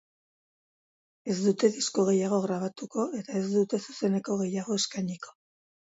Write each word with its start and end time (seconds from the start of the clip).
Ez 1.33 1.35
dute 1.41 1.69
disko 1.75 2.07
gehiago 2.09 2.39
grabatuko, 2.47 3.07
eta 3.21 3.37
ez 3.41 3.45
dute 3.59 3.81
zuzeneko 3.87 4.39
gehiago 4.45 4.79
eskainiko. 4.83 5.37